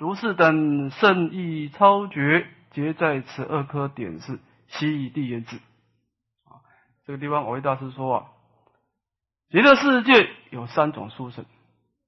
[0.00, 5.56] 如是等圣意超绝，皆在此二科点示，悉以地言之。
[7.08, 8.26] 这个地方，我维大师说啊，
[9.48, 11.46] 极乐世界有三种殊胜。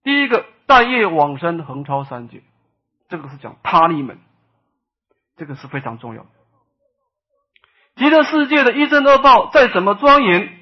[0.02, 2.42] 第一个，大业往生，横超三界，
[3.08, 4.18] 这个是讲他利门，
[5.38, 6.28] 这个是非常重要的。
[7.96, 10.58] 极乐世界的一正二报再怎么庄严，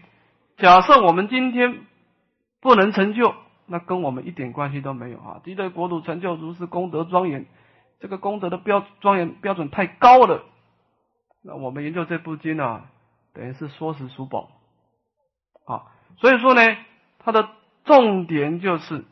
[0.56, 1.80] 假设我们今天
[2.60, 3.34] 不能成就，
[3.66, 5.40] 那跟我们一点关系都没有啊。
[5.44, 7.44] 极乐国土成就如是功德庄严，
[7.98, 10.44] 这个功德的标庄严标准太高了，
[11.42, 12.88] 那我们研究这部经啊。
[13.34, 14.50] 等于是说时属宝
[15.66, 15.86] 啊，
[16.18, 16.60] 所以说呢，
[17.18, 17.48] 它的
[17.84, 19.04] 重点就是，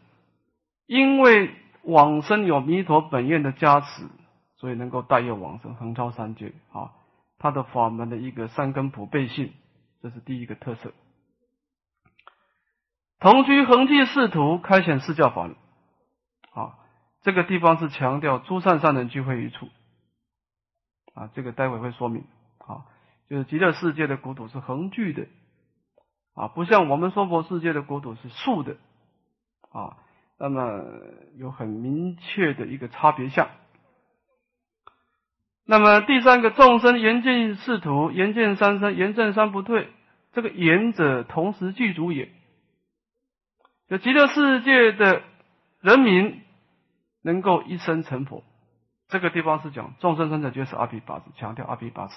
[0.87, 4.09] 因为往生有弥陀本愿的加持，
[4.57, 6.93] 所以能够带业往生，横超三界啊。
[7.39, 9.53] 它的法门的一个三根普被性，
[10.03, 10.93] 这是第一个特色。
[13.21, 15.57] 同居恒济仕途，开显四教法门
[16.53, 16.79] 啊，
[17.23, 19.69] 这个地方是强调诸善善人聚会一处
[21.15, 22.25] 啊，这个待会会说明
[22.59, 22.87] 啊。
[23.29, 25.27] 就是极乐世界的国土是恒具的
[26.35, 28.77] 啊，不像我们娑婆世界的国土是竖的
[29.71, 29.97] 啊，
[30.39, 30.85] 那么
[31.37, 33.49] 有很明确的一个差别相。
[35.65, 39.89] 那么第三个众生严见仕途，严见三生，严正三不退，
[40.33, 42.31] 这个严者同时具足也。
[43.89, 45.23] 就极乐世界的
[45.81, 46.43] 人民
[47.23, 48.45] 能够一生成佛，
[49.09, 52.15] 这个地方是讲众生生者就是阿毗八字，强调阿毗八字。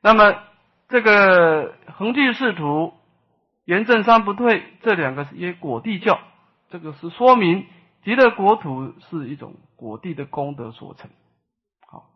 [0.00, 0.42] 那么，
[0.88, 2.94] 这个恒具仕途、
[3.64, 6.20] 严正三不退，这两个是因果地教，
[6.70, 7.66] 这个是说明
[8.04, 11.10] 极乐国土是一种果地的功德所成。
[11.86, 12.06] 好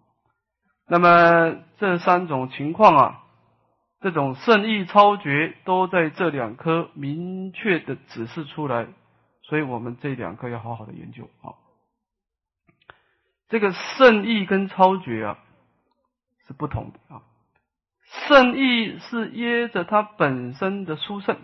[0.86, 3.22] 那么这三种情况啊，
[4.00, 8.86] 这种圣意超绝都在这两颗明确的指示出来，
[9.42, 11.54] 所以我们这两颗要好好的研究啊。
[13.48, 15.38] 这个圣意跟超绝啊
[16.46, 17.22] 是不同的啊，
[18.28, 21.38] 圣意是耶着它本身的殊胜，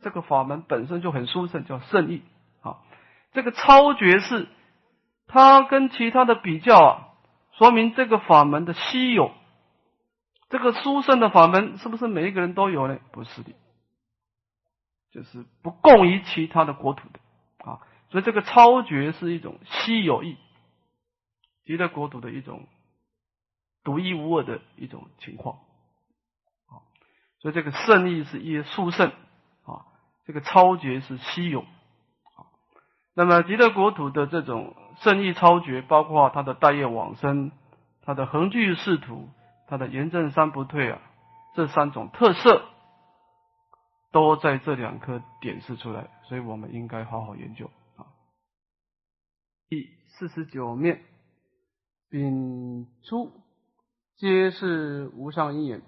[0.00, 2.22] 这个法门本身就很殊胜，叫圣意
[2.62, 2.78] 啊。
[3.32, 4.48] 这个超绝是
[5.26, 7.04] 它跟其他的比较啊。
[7.52, 9.32] 说明这个法门的稀有，
[10.48, 12.98] 这个殊胜的法门是不是每一个人都有呢？
[13.10, 13.52] 不是的，
[15.10, 17.18] 就是不共于其他的国土的
[17.70, 17.80] 啊。
[18.10, 20.36] 所以这个超绝是一种稀有异，
[21.64, 22.66] 极乐国土的一种
[23.82, 25.58] 独一无二的一种情况。
[27.52, 29.10] 这个圣意是一殊胜
[29.64, 29.86] 啊，
[30.26, 32.48] 这个超绝是稀有啊。
[33.14, 34.74] 那么极乐国土的这种。
[35.00, 37.52] 圣意超绝，包括他的大业往生，
[38.02, 39.28] 他的恒具仕途，
[39.68, 41.00] 他的严正三不退啊，
[41.54, 42.64] 这三种特色
[44.10, 48.10] 都在这两颗点示出来，所以我们应该好好研究啊。
[49.68, 51.04] 第四十九面，
[52.10, 53.30] 丙初
[54.16, 55.80] 皆是无上因缘。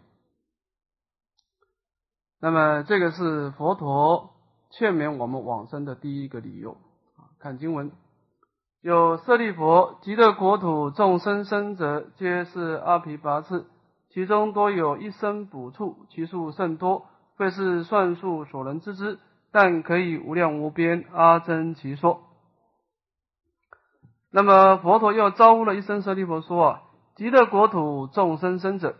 [2.40, 4.31] 那么这个是佛陀
[4.70, 6.72] 劝勉我们往生的第一个理由
[7.16, 7.29] 啊。
[7.38, 7.92] 看经文。
[8.81, 13.66] 有舍利佛，极乐国土众生生者，皆是阿毗跋致，
[14.09, 19.18] 其中多有一生补处，其数甚多，非是算数所能知之。
[19.53, 22.22] 但可以无量无边阿僧其说。
[24.31, 26.83] 那么佛陀又招呼了一声舍利佛说啊，
[27.16, 28.96] 极乐国土众生生者，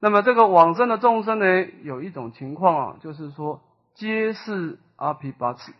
[0.00, 1.44] 那么这个往生的众生呢，
[1.82, 3.60] 有一种情况啊，就是说
[3.94, 5.74] 皆是阿毗跋致。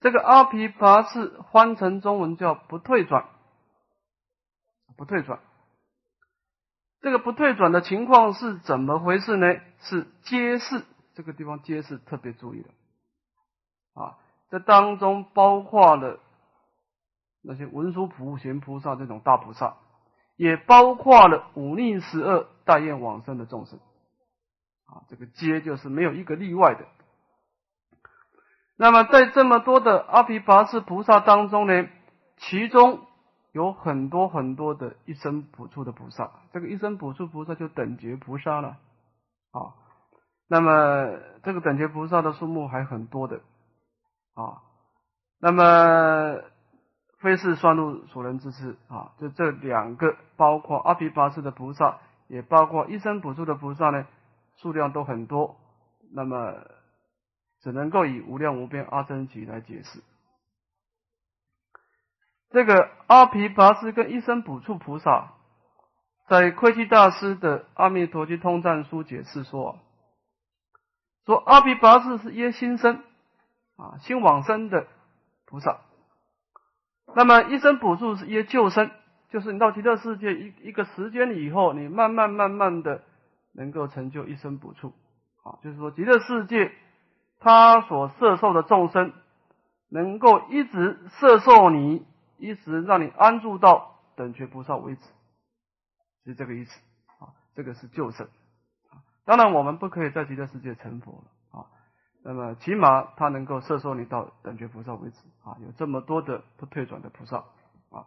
[0.00, 3.26] 这个阿毗跋致翻成中文叫不退转，
[4.96, 5.40] 不退转。
[7.00, 9.46] 这个不退转的情况是怎么回事呢？
[9.80, 12.68] 是皆是这个地方皆是特别注意的
[13.94, 14.18] 啊，
[14.50, 16.20] 这当中包括了
[17.40, 19.78] 那些文殊普贤菩萨这种大菩萨，
[20.40, 23.78] 也包括了五逆十二大愿往生的众生
[24.86, 26.86] 啊，这个皆就是没有一个例外的。
[28.78, 31.86] 那么，在这么多的阿毗跋致菩萨当中呢，
[32.38, 33.00] 其中
[33.52, 38.78] 有很多很多的一生补处的菩萨，这个一生补处菩萨就等觉菩萨了
[39.50, 39.76] 啊。
[40.48, 43.42] 那么，这个等觉菩萨的数目还很多的
[44.32, 44.62] 啊。
[45.38, 46.40] 那么，
[47.20, 49.12] 非是算入所能知之啊。
[49.18, 54.06] 就这两个，包括阿毗跋致的菩萨，也包括一生补处的菩萨呢，
[54.56, 55.56] 数量都很多。
[56.12, 56.54] 那么。
[57.62, 60.02] 只能够以无量无边阿僧祇来解释。
[62.48, 65.34] 这个阿毗跋致跟一生补处菩萨，
[66.26, 69.78] 在窥基大师的《阿弥陀经通赞书》解释说：
[71.26, 73.02] 说阿毗跋致是耶心生
[73.76, 74.86] 啊，心往生的
[75.44, 75.80] 菩萨。
[77.14, 78.90] 那么一生补处是耶救生，
[79.30, 83.02] 就是你到极乐世界一一个时间以后，你慢慢慢慢的
[83.52, 84.92] 能够成就一生补处
[85.42, 86.72] 啊，就是说极乐世界。
[87.42, 89.14] 他所摄受的众生，
[89.88, 92.04] 能够一直摄受你，
[92.36, 95.00] 一直让你安住到等觉菩萨为止，
[96.26, 96.78] 是这个意思
[97.18, 97.32] 啊。
[97.54, 98.26] 这个是救生
[98.90, 99.00] 啊。
[99.24, 101.24] 当然，我们不可以在极乐世界成佛了。
[102.22, 105.56] 那么，起码他能够摄受你到等觉菩萨为止啊。
[105.64, 107.38] 有这么多的不退转的菩萨
[107.90, 108.04] 啊。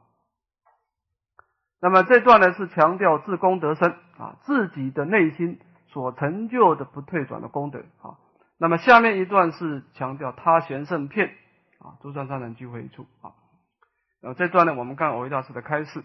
[1.82, 8.18] 那么这段呢，是强调自功德身啊，自己的内心所成就的不退转的功德啊。
[8.60, 11.34] 那么下面一段是强调他贤圣片
[11.80, 13.34] 啊，诸善善人聚会一处啊。
[14.22, 16.04] 呃，这段呢，我们看藕益大师的开示。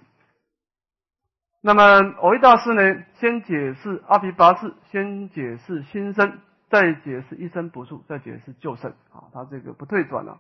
[1.60, 9.24] 那么藕益大师呢，先解释阿毗跋致，先解释心生，再解释一生补处，再解释旧生啊。
[9.32, 10.38] 他这个不退转了，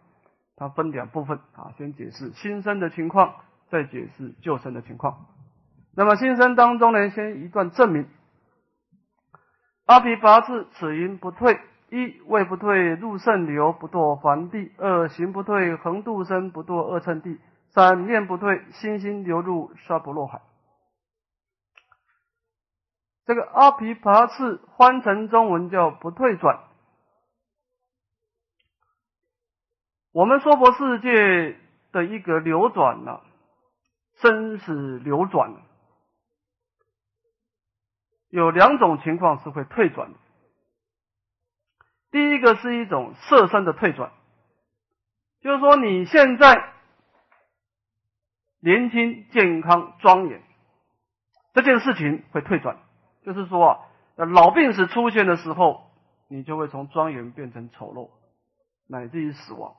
[0.56, 3.34] 他分两部分啊，先解释新生的情况，
[3.70, 5.26] 再解释旧生的情况。
[5.96, 8.06] 那么新生当中呢，先一段证明
[9.86, 11.58] 阿毗跋致此因不退。
[11.90, 17.38] 一位不退入圣流，不堕凡地；二行不退横渡生，不堕二乘地；
[17.70, 20.42] 三念不退心心流入沙婆洛海。
[23.28, 26.64] 这个阿毗跋致翻成中文叫不退转。
[30.12, 31.60] 我们娑婆世界
[31.92, 33.20] 的一个流转呢，
[34.22, 35.54] 生死流转，
[38.30, 40.18] 有两种情况是会退转的。
[42.10, 44.10] 第一个是一种色身的退转，
[45.42, 46.72] 就是说你现在
[48.60, 50.42] 年轻、健康、庄严，
[51.52, 52.78] 这件事情会退转，
[53.28, 53.78] 就是说啊，
[54.24, 55.82] 老病死出现的时候，
[56.28, 58.08] 你就会从庄严变成丑陋，
[58.86, 59.74] 乃至于死亡。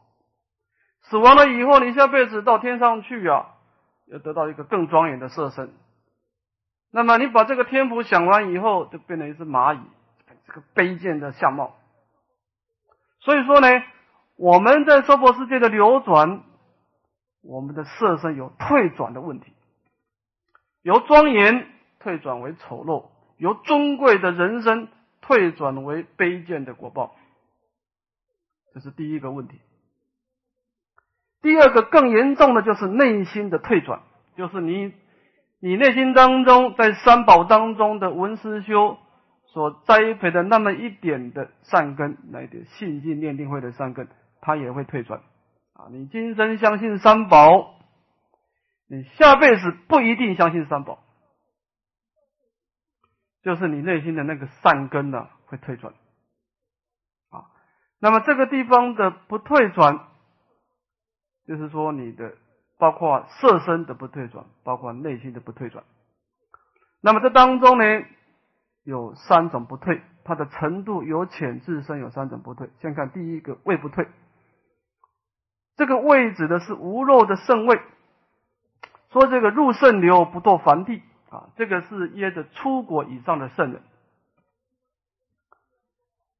[1.02, 3.56] 死亡了以后，你下辈子到天上去啊，
[4.06, 5.74] 要得到一个更庄严的色身。
[6.92, 9.80] 那么你把这个天福想完以后，就变成一只蚂蚁，
[10.46, 11.76] 这个卑贱的相貌。
[13.22, 13.68] 所以说呢，
[14.36, 16.44] 我们在娑婆世界的流转，
[17.42, 19.54] 我们的色身有退转的问题，
[20.84, 21.68] 由庄严
[22.00, 23.09] 退转为丑陋，
[23.40, 24.88] 由尊贵的人生
[25.22, 27.16] 退转为卑贱的果报，
[28.74, 29.60] 这是第一个问题。
[31.42, 34.02] 第二个更严重的就是内心的退转，
[34.38, 34.94] 就是你。
[35.62, 38.98] 你内心当中，在三宝当中的文思修
[39.48, 44.08] 所栽培的那么一点的善根，那一点信心念定慧的善根，
[44.40, 45.20] 它也会退转
[45.74, 45.92] 啊！
[45.92, 47.76] 你今生相信三宝，
[48.88, 51.04] 你下辈子不一定相信三宝，
[53.42, 55.94] 就是你内心的那个善根呢会退转
[57.30, 57.46] 啊。
[58.00, 60.08] 那么这个地方的不退转，
[61.46, 62.36] 就是说你的。
[62.82, 65.84] 包括色身的不退转，包括内心的不退转。
[67.02, 67.84] 那么这当中呢，
[68.86, 72.70] 有三种不退，它的程度由浅至深有三种不退。
[72.80, 74.08] 先看第一个胃不退，
[75.76, 77.82] 这个胃指的是无肉的肾胃，
[79.12, 83.82] 说这个入肾流不堕凡地啊，这个是约着出国以上的圣人。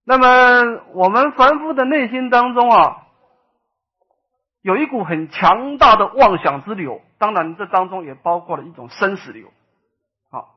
[0.04, 3.06] 那么我们凡夫的内心当中啊。
[4.62, 9.48] 有一股很强大的妄想之流，当然这当中也包括了一种生死流。
[10.30, 10.54] 好，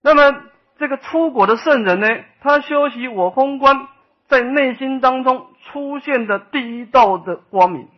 [0.00, 0.44] 那么
[0.78, 2.06] 这个出国的圣人呢，
[2.40, 3.88] 他修习我空观，
[4.28, 7.88] 在内心当中出现的第一道的光明。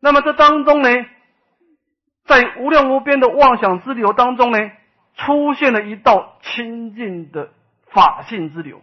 [0.00, 0.90] 那么这当中呢，
[2.28, 4.58] 在无量无边的妄想之流当中呢，
[5.16, 7.50] 出现了一道清净的
[7.86, 8.82] 法性之流。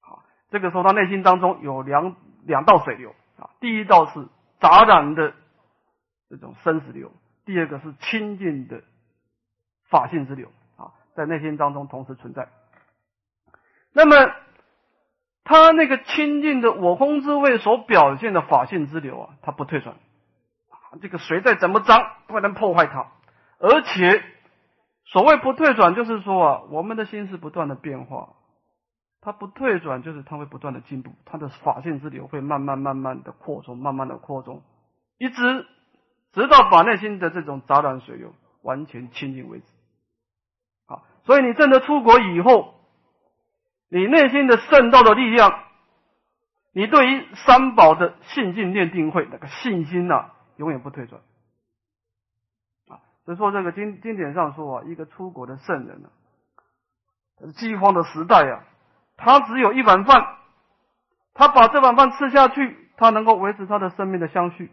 [0.00, 3.14] 好，这个时候他内心当中有两两道水流。
[3.38, 4.26] 啊，第一道是
[4.58, 5.32] 杂染的
[6.28, 7.12] 这种生死流，
[7.44, 8.82] 第二个是清净的
[9.88, 12.48] 法性之流啊，在内心当中同时存在。
[13.92, 14.32] 那么，
[15.44, 19.94] 他那个清净的我空之位所表现的法性之流啊，它不退转，
[21.00, 23.06] 这个水再怎么脏，不能破坏它。
[23.58, 24.22] 而且，
[25.04, 28.30] 所谓不退转，就是说啊，我们的心是不断的变化。
[29.20, 34.62] 它不退转，就是它会不断的进步，它的法性之流会慢慢慢慢的扩充，慢慢的扩充，
[35.18, 35.66] 一直
[36.32, 38.32] 直到把内心的这种杂染水流
[38.62, 39.64] 完全清净为止。
[40.86, 42.74] 好，所以你真的出国以后，
[43.90, 45.64] 你内心的圣道的力量，
[46.72, 51.20] 你对于三宝的信心念定慧那个信心呐，永远不退转。
[52.88, 56.08] 啊，所以说这个经经典上说啊，一个出国的圣人啊，
[57.56, 58.62] 饥荒的时代啊。
[59.20, 60.36] 他只有一碗饭，
[61.34, 64.70] 他把这碗饭吃下去，他能够维持他的生命的相续。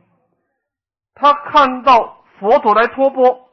[1.16, 3.50] 他看到佛陀来托钵，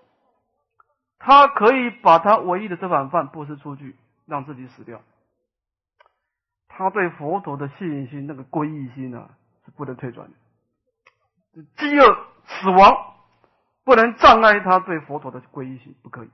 [1.18, 5.00] 他可以把他唯一的这碗饭布施出去，让自己死掉。
[6.68, 9.30] 他对佛陀的信心，那个皈依心啊，
[9.64, 10.34] 是不能退转的。
[11.76, 13.14] 饥饿、死亡
[13.84, 16.30] 不能障碍他对佛陀的皈依心，不可以。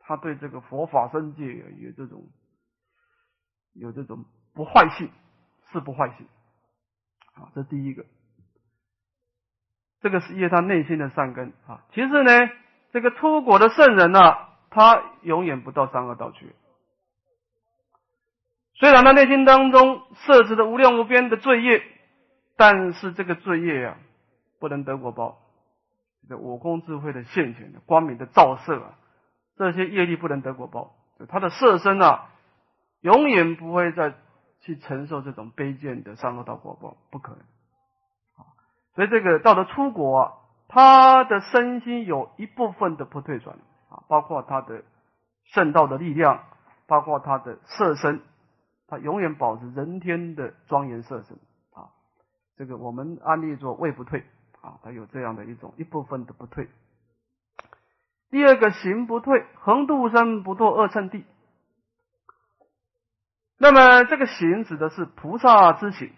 [0.00, 2.28] 他对这个佛法生界有这种。
[3.76, 5.10] 有这种不坏性，
[5.72, 6.28] 是不坏性，
[7.34, 8.06] 啊，这第一个，
[10.00, 11.82] 这个是因为他内心的善根啊。
[11.92, 12.30] 其实呢，
[12.92, 14.20] 这个出国的圣人呢，
[14.70, 16.54] 他永远不到三恶道去。
[18.74, 21.82] 虽然他内心当中设置的无量无边的罪业，
[22.56, 23.96] 但是这个罪业啊，
[24.60, 25.40] 不能得果报。
[26.28, 28.98] 这我空智慧的现前光明的照射啊，
[29.56, 30.94] 这些业力不能得果报，
[31.28, 32.30] 他的色身啊。
[33.00, 34.14] 永远不会再
[34.60, 37.40] 去承受这种卑贱的三恶道果报，不可能。
[37.40, 38.56] 啊，
[38.94, 40.32] 所以这个到了出国啊，
[40.68, 43.58] 他的身心有一部分的不退转
[43.90, 44.82] 啊，包括他的
[45.52, 46.44] 圣道的力量，
[46.86, 48.22] 包括他的色身，
[48.88, 51.36] 他永远保持人天的庄严色身。
[52.56, 54.24] 这个我们安利做位不退
[54.60, 56.68] 啊，它有这样的一种一部分的不退。
[58.30, 61.24] 第二个行不退，横渡生不堕恶乘地。
[63.58, 66.12] 那么这个行指的是菩萨之行，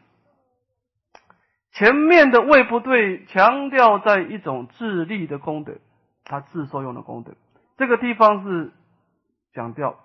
[1.72, 5.74] 前面的位不对，强调在一种自利的功德，
[6.24, 7.34] 他自受用的功德。
[7.76, 8.72] 这个地方是
[9.53, 9.99] 强调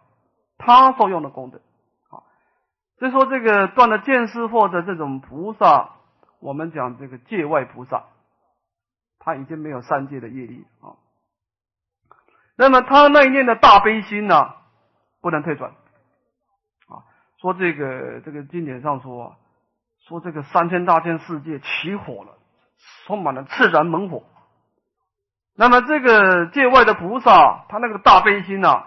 [0.58, 1.62] 他受用的功德。
[2.10, 2.24] 啊，
[3.00, 5.92] 所以说这个断了见思惑的这种菩萨，
[6.42, 8.04] 我们讲这个界外菩萨，
[9.20, 10.98] 他已经没有三界的业力啊。
[12.58, 14.56] 那么他那一念的大悲心呢，
[15.22, 15.72] 不能退转
[16.88, 17.06] 啊。
[17.40, 19.38] 说这个这个经典上说啊，
[20.00, 22.38] 说这个三千大千世界起火了，
[23.06, 24.24] 充满了炽然猛火。
[25.56, 28.86] 那么这个界外的菩萨，他那个大悲心呐，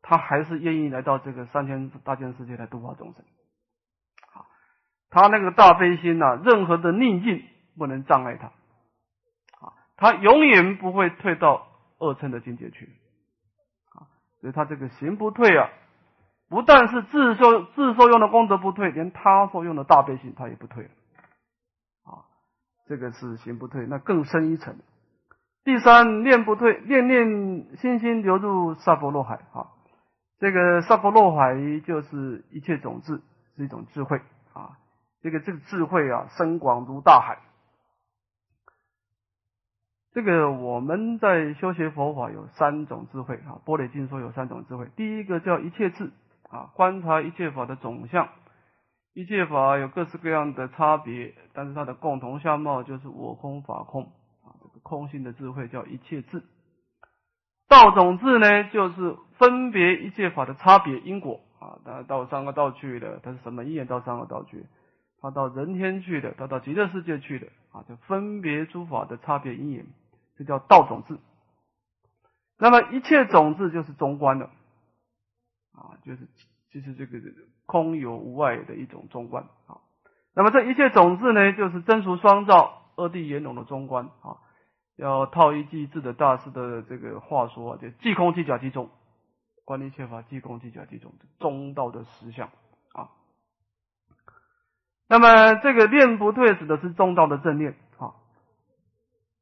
[0.00, 3.24] 他还是愿意来到这个三千大千世界来度化众生。
[5.12, 7.44] 他那个大悲心呐，任何的逆境
[7.78, 8.46] 不能障碍他。
[8.46, 12.86] 啊，他永远不会退到二乘的境界去。
[13.94, 14.08] 啊，
[14.40, 15.68] 所以他这个行不退啊，
[16.48, 20.90] 不但是自受自受用的功德不退，连他受用的大悲心他也不退了。
[22.04, 22.24] 啊，
[22.86, 24.76] 这个是行不退，那更深一层。
[25.64, 29.70] 第三念不退，念念心心流入萨婆若海啊！
[30.40, 31.54] 这个萨婆若海
[31.86, 33.22] 就是一切种子，
[33.54, 34.20] 是一种智慧
[34.54, 34.78] 啊！
[35.22, 37.38] 这个这个智慧啊，深广如大海。
[40.12, 44.88] 这个我们在修学佛法有三种智慧啊，《波雷经》说有三种智慧。
[44.94, 46.10] 第一个叫一切智
[46.50, 48.28] 啊，观察一切法的总相，
[49.14, 54.12] 一切法有各式各样的差别，但是它的共同相貌就是我空法空
[54.44, 54.72] 啊，这个。
[54.82, 56.42] 空性的智慧叫一切智，
[57.68, 61.78] 道种智呢，就是分别一切法的差别因果啊。
[61.84, 64.66] 他到三个道去的，它是什么因缘到三个道去？
[65.22, 69.86] 他到人天去的，他到极乐世界去的啊，就分别诸法的差别因缘，
[70.36, 71.16] 这叫道种智。
[72.58, 74.50] 那么一切种智就是中观了
[75.72, 76.28] 啊，就是
[76.70, 77.18] 就是这个
[77.66, 79.78] 空有无外的一种中观啊。
[80.34, 84.38] 那么这一切种智呢，就是真俗双照、二谛圆融的中观啊。
[84.96, 88.90] 要套一句智的大师的这个话说，就即空即假即中，
[89.64, 92.50] 观一切法即空即假即中，中道的实相。
[95.12, 98.16] 那么这个念不退指的是中道的正念啊。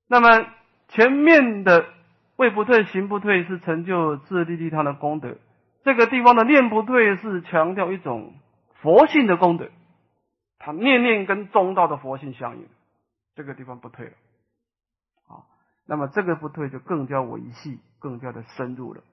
[0.08, 0.44] 那么
[0.88, 1.86] 前面的
[2.34, 5.36] 位不退行不退是成就自利利他的功德，
[5.84, 8.34] 这个地方的念不退是强调一种
[8.82, 9.68] 佛性的功德，
[10.58, 12.66] 他念念跟中道的佛性相应，
[13.36, 14.12] 这个地方不退了
[15.28, 15.46] 啊。
[15.86, 19.04] 那么这个不退就更加维系，更加的深入了。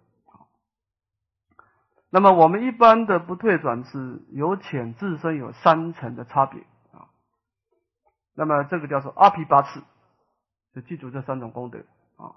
[2.18, 6.62] 那么我们一般的不退转是由浅至深有三层的差别
[6.92, 7.14] 啊。
[8.36, 9.84] 那么这个叫做阿毗八次，
[10.74, 11.78] 就记住这三种功德
[12.16, 12.34] 啊。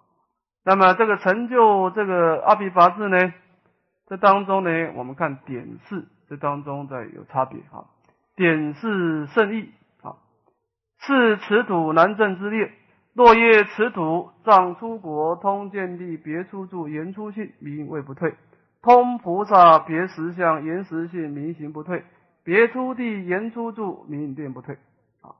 [0.67, 3.33] 那么这个成就这个阿毗八次呢，
[4.07, 7.89] 这当中呢，我们看点四这当中的有差别啊。
[8.37, 9.73] 点是圣意
[10.03, 10.17] 啊，
[10.99, 12.71] 是持土南镇之列。
[13.15, 18.35] 落叶持土，藏出国，通见地，别出住，言出性，名位不退；
[18.83, 22.03] 通菩萨，别实相，言实性，名行不退；
[22.45, 24.77] 别出地，言出住，名定不退。
[25.21, 25.37] 啊，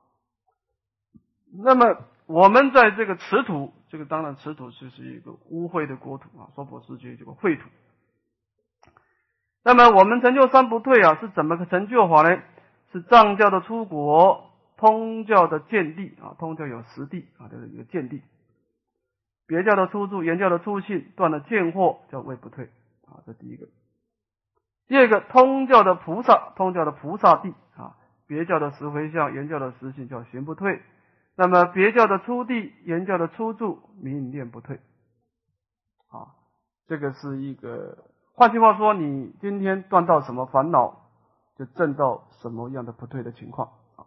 [1.51, 7.67] 那么我们在这个持土，这个当然持土就是一个污秽的国土啊，娑婆世界这个秽土。
[9.63, 12.41] 那么我们成就三不退啊，是怎么个成就法呢？
[12.91, 14.47] 是藏教的出国。
[14.77, 18.23] 通教的见地啊，通教有实地啊，这是一个见地。
[19.45, 22.67] 别教的出住，言教的出信，断了见惑叫位不退
[23.11, 23.67] 啊，这第一个。
[24.87, 27.95] 第二个，通教的菩萨，通教的菩萨地啊，
[28.27, 30.81] 别教的实回向，言教的实性叫行不退。
[31.35, 34.81] 那么别教的出地，言教的出住，名念不退。
[36.09, 36.35] 啊，
[36.87, 41.09] 这个是一个，换句话说，你今天断到什么烦恼，
[41.57, 44.05] 就证到什么样的不退的情况啊。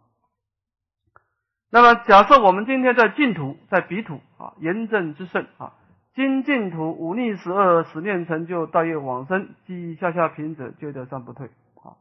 [1.70, 5.72] 那么，假设我们今天在净土，在彼土啊，严正之圣啊，
[6.14, 11.98] 今净土五逆十二十念成就大业往生，即下下品者，皆得三不退啊。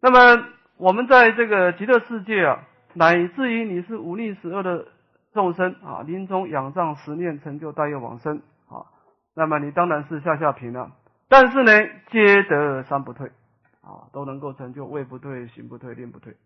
[0.00, 0.44] 那么，
[0.76, 2.62] 我们在这个极乐世界啊，
[2.92, 4.86] 乃至于你是五逆十二的
[5.32, 8.86] 众生啊，临终仰仗十念成就大业往生啊，
[9.34, 10.92] 那么你当然是下下品了。
[11.28, 11.72] 但是呢，
[12.12, 13.32] 皆得三不退
[13.80, 16.36] 啊，都能够成就位不退、行不退、念不退。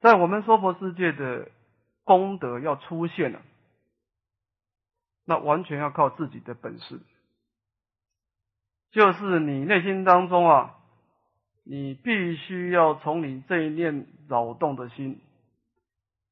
[0.00, 1.48] 在我们娑婆世界的
[2.04, 3.42] 功德要出现了，
[5.24, 7.00] 那完全要靠自己的本事，
[8.92, 10.76] 就是你内心当中啊，
[11.64, 15.20] 你必须要从你这一念扰动的心、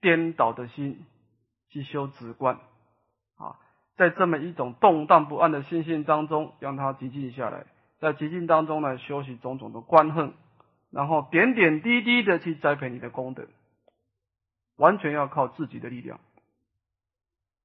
[0.01, 1.05] 颠倒的心
[1.69, 2.59] 去修止观
[3.37, 3.59] 啊，
[3.97, 7.67] 在这么一种动荡不安的心性当中，让它寂静下来，
[7.99, 10.33] 在寂静当中呢，修习种种的观恨。
[10.91, 13.47] 然后点点滴滴的去栽培你的功德，
[14.77, 16.21] 完全要靠自己的力量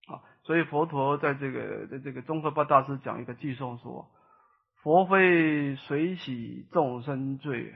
[0.07, 0.23] 啊！
[0.43, 4.09] 所以佛陀在这个在这个中科巴大师讲一个偈颂说：
[4.81, 7.75] 佛非水洗众生罪，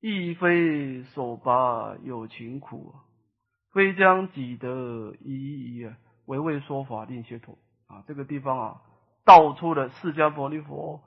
[0.00, 2.94] 亦非手拔有情苦，
[3.72, 7.56] 非将己得一一啊，唯为说法令解脱。
[7.86, 8.82] 啊，这个地方啊，
[9.24, 11.02] 道出了释迦牟尼佛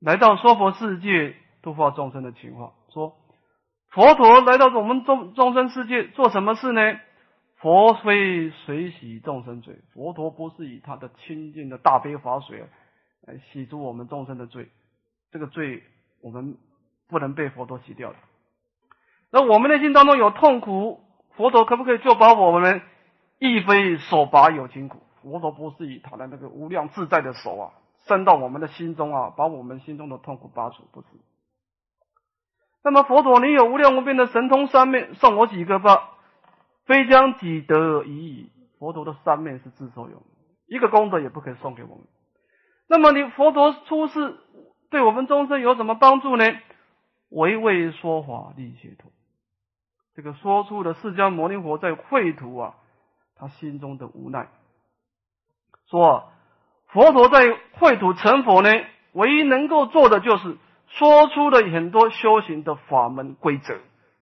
[0.00, 2.72] 来到娑婆世界度化众生的情况。
[2.98, 3.16] 说
[3.90, 6.98] 佛陀来到我们众众生世界做什么事呢？
[7.56, 12.64] 佛非水洗众生罪，佛陀不是以他的清净的大悲法水
[13.22, 14.68] 来洗诸我们众生的罪，
[15.30, 15.82] 这个罪
[16.20, 16.56] 我们
[17.08, 18.16] 不能被佛陀洗掉的。
[19.30, 21.00] 那我们内心当中有痛苦，
[21.36, 22.82] 佛陀可不可以就把我们
[23.38, 25.02] 亦非手拔有情苦？
[25.22, 27.72] 佛陀不是以他的那个无量自在的手啊，
[28.06, 31.06] 伸到我们的心中啊，把我们心中的痛苦拔除，不是。
[32.82, 36.10] 那么佛陀，你有无量无边的神通三昧，送我几个吧？
[36.86, 38.52] 非将己得已矣。
[38.78, 40.22] 佛陀的三昧是自受用，
[40.66, 42.04] 一个功德也不可以送给我们。
[42.88, 44.36] 那么你佛陀出世，
[44.88, 46.44] 对我们众生有什么帮助呢？
[47.30, 49.10] 唯为说法利解脱。
[50.14, 52.74] 这个说出了释迦牟尼佛在秽土啊，
[53.36, 54.48] 他心中的无奈。
[55.90, 56.30] 说
[56.86, 57.48] 佛陀在
[57.78, 58.70] 秽土成佛呢，
[59.12, 60.56] 唯一能够做的就是
[60.88, 63.74] 说出了很多修行的法门规则。